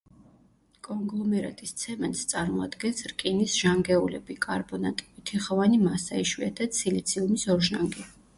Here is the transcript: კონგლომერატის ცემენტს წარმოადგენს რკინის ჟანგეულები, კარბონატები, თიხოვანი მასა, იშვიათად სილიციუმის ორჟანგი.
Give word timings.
კონგლომერატის 0.85 1.73
ცემენტს 1.81 2.23
წარმოადგენს 2.31 3.03
რკინის 3.11 3.57
ჟანგეულები, 3.65 4.39
კარბონატები, 4.47 5.25
თიხოვანი 5.33 5.79
მასა, 5.85 6.19
იშვიათად 6.25 6.79
სილიციუმის 6.81 7.47
ორჟანგი. 7.59 8.11